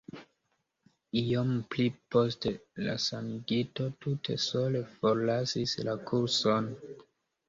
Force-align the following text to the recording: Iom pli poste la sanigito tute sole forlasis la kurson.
Iom 1.19 1.49
pli 1.73 1.83
poste 2.15 2.51
la 2.87 2.95
sanigito 3.03 3.85
tute 4.05 4.37
sole 4.47 4.81
forlasis 4.95 5.77
la 5.89 5.95
kurson. 6.09 6.71